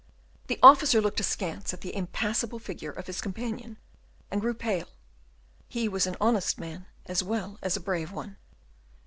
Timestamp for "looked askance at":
0.99-1.81